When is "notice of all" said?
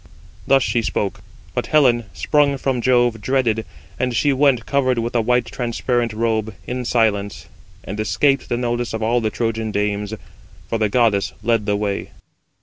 8.57-9.21